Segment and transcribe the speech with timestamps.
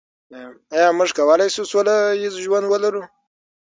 [0.75, 3.01] آیا موږ کولای شو سوله ییز ژوند ولرو؟